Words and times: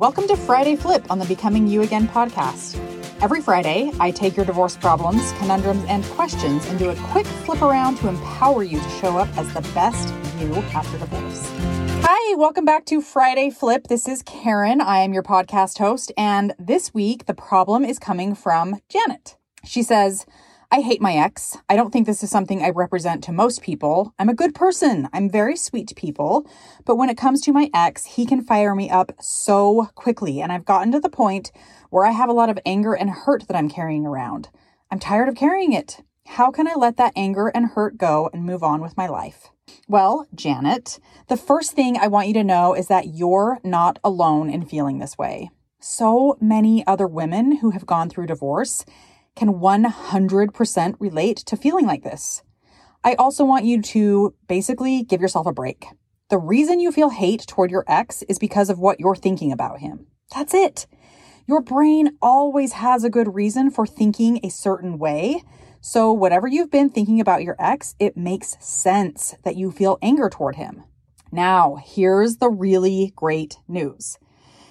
Welcome 0.00 0.26
to 0.28 0.36
Friday 0.38 0.76
Flip 0.76 1.04
on 1.10 1.18
the 1.18 1.26
Becoming 1.26 1.68
You 1.68 1.82
Again 1.82 2.08
podcast. 2.08 2.78
Every 3.20 3.42
Friday, 3.42 3.92
I 4.00 4.10
take 4.10 4.34
your 4.34 4.46
divorce 4.46 4.74
problems, 4.74 5.32
conundrums, 5.32 5.84
and 5.88 6.02
questions 6.04 6.64
and 6.68 6.78
do 6.78 6.88
a 6.88 6.96
quick 7.08 7.26
flip 7.26 7.60
around 7.60 7.98
to 7.98 8.08
empower 8.08 8.62
you 8.62 8.80
to 8.80 8.88
show 8.88 9.18
up 9.18 9.28
as 9.36 9.52
the 9.52 9.60
best 9.74 10.08
you 10.38 10.54
after 10.72 10.96
divorce. 10.96 11.46
Hi, 12.02 12.34
welcome 12.36 12.64
back 12.64 12.86
to 12.86 13.02
Friday 13.02 13.50
Flip. 13.50 13.88
This 13.88 14.08
is 14.08 14.22
Karin. 14.22 14.80
I 14.80 15.00
am 15.00 15.12
your 15.12 15.22
podcast 15.22 15.76
host, 15.76 16.12
and 16.16 16.54
this 16.58 16.94
week 16.94 17.26
the 17.26 17.34
problem 17.34 17.84
is 17.84 17.98
coming 17.98 18.34
from 18.34 18.80
Janet. 18.88 19.36
She 19.66 19.82
says, 19.82 20.24
I 20.72 20.82
hate 20.82 21.00
my 21.00 21.14
ex. 21.14 21.58
I 21.68 21.74
don't 21.74 21.90
think 21.90 22.06
this 22.06 22.22
is 22.22 22.30
something 22.30 22.62
I 22.62 22.70
represent 22.70 23.24
to 23.24 23.32
most 23.32 23.60
people. 23.60 24.14
I'm 24.20 24.28
a 24.28 24.34
good 24.34 24.54
person. 24.54 25.08
I'm 25.12 25.28
very 25.28 25.56
sweet 25.56 25.88
to 25.88 25.96
people. 25.96 26.48
But 26.84 26.94
when 26.94 27.10
it 27.10 27.16
comes 27.16 27.40
to 27.40 27.52
my 27.52 27.70
ex, 27.74 28.04
he 28.04 28.24
can 28.24 28.44
fire 28.44 28.76
me 28.76 28.88
up 28.88 29.10
so 29.18 29.88
quickly. 29.96 30.40
And 30.40 30.52
I've 30.52 30.64
gotten 30.64 30.92
to 30.92 31.00
the 31.00 31.10
point 31.10 31.50
where 31.90 32.06
I 32.06 32.12
have 32.12 32.28
a 32.28 32.32
lot 32.32 32.50
of 32.50 32.58
anger 32.64 32.94
and 32.94 33.10
hurt 33.10 33.48
that 33.48 33.56
I'm 33.56 33.68
carrying 33.68 34.06
around. 34.06 34.48
I'm 34.92 35.00
tired 35.00 35.28
of 35.28 35.34
carrying 35.34 35.72
it. 35.72 36.04
How 36.26 36.52
can 36.52 36.68
I 36.68 36.74
let 36.74 36.96
that 36.98 37.14
anger 37.16 37.48
and 37.48 37.70
hurt 37.70 37.98
go 37.98 38.30
and 38.32 38.44
move 38.44 38.62
on 38.62 38.80
with 38.80 38.96
my 38.96 39.08
life? 39.08 39.48
Well, 39.88 40.28
Janet, 40.32 41.00
the 41.26 41.36
first 41.36 41.72
thing 41.72 41.96
I 41.96 42.06
want 42.06 42.28
you 42.28 42.34
to 42.34 42.44
know 42.44 42.74
is 42.74 42.86
that 42.86 43.08
you're 43.08 43.58
not 43.64 43.98
alone 44.04 44.48
in 44.48 44.64
feeling 44.64 45.00
this 45.00 45.18
way. 45.18 45.50
So 45.80 46.36
many 46.40 46.86
other 46.86 47.08
women 47.08 47.56
who 47.56 47.70
have 47.70 47.86
gone 47.86 48.08
through 48.08 48.26
divorce 48.26 48.84
can 49.36 49.54
100% 49.54 50.94
relate 50.98 51.36
to 51.38 51.56
feeling 51.56 51.86
like 51.86 52.02
this. 52.02 52.42
I 53.02 53.14
also 53.14 53.44
want 53.44 53.64
you 53.64 53.80
to 53.80 54.34
basically 54.46 55.02
give 55.04 55.20
yourself 55.20 55.46
a 55.46 55.52
break. 55.52 55.86
The 56.28 56.38
reason 56.38 56.80
you 56.80 56.92
feel 56.92 57.10
hate 57.10 57.46
toward 57.46 57.70
your 57.70 57.84
ex 57.88 58.22
is 58.28 58.38
because 58.38 58.70
of 58.70 58.78
what 58.78 59.00
you're 59.00 59.16
thinking 59.16 59.50
about 59.50 59.80
him. 59.80 60.06
That's 60.34 60.54
it. 60.54 60.86
Your 61.46 61.60
brain 61.60 62.16
always 62.22 62.74
has 62.74 63.02
a 63.02 63.10
good 63.10 63.34
reason 63.34 63.70
for 63.70 63.86
thinking 63.86 64.38
a 64.44 64.50
certain 64.50 64.98
way. 64.98 65.42
So, 65.80 66.12
whatever 66.12 66.46
you've 66.46 66.70
been 66.70 66.90
thinking 66.90 67.20
about 67.20 67.42
your 67.42 67.56
ex, 67.58 67.94
it 67.98 68.16
makes 68.16 68.56
sense 68.60 69.34
that 69.44 69.56
you 69.56 69.72
feel 69.72 69.98
anger 70.02 70.28
toward 70.28 70.56
him. 70.56 70.84
Now, 71.32 71.78
here's 71.82 72.36
the 72.36 72.50
really 72.50 73.12
great 73.16 73.56
news. 73.66 74.18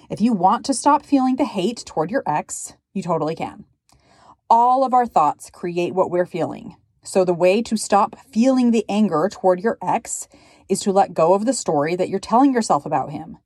If 0.08 0.20
you 0.20 0.32
want 0.32 0.64
to 0.66 0.74
stop 0.74 1.04
feeling 1.04 1.36
the 1.36 1.44
hate 1.44 1.82
toward 1.84 2.10
your 2.10 2.22
ex, 2.26 2.74
you 2.94 3.02
totally 3.02 3.34
can 3.34 3.64
all 4.50 4.84
of 4.84 4.92
our 4.92 5.06
thoughts 5.06 5.48
create 5.48 5.94
what 5.94 6.10
we're 6.10 6.26
feeling. 6.26 6.74
So, 7.02 7.24
the 7.24 7.32
way 7.32 7.62
to 7.62 7.76
stop 7.76 8.16
feeling 8.30 8.72
the 8.72 8.84
anger 8.88 9.30
toward 9.32 9.60
your 9.60 9.78
ex 9.80 10.28
is 10.68 10.80
to 10.80 10.92
let 10.92 11.14
go 11.14 11.32
of 11.32 11.46
the 11.46 11.54
story 11.54 11.96
that 11.96 12.08
you're 12.08 12.18
telling 12.18 12.52
yourself 12.52 12.84
about 12.84 13.10
him. 13.10 13.38